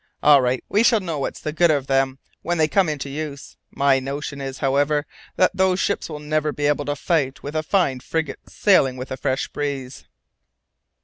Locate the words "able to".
6.65-6.95